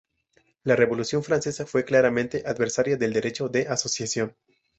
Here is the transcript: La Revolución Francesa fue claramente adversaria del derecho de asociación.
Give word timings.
La 0.63 0.75
Revolución 0.75 1.23
Francesa 1.23 1.67
fue 1.67 1.85
claramente 1.85 2.41
adversaria 2.47 2.97
del 2.97 3.13
derecho 3.13 3.49
de 3.49 3.67
asociación. 3.67 4.35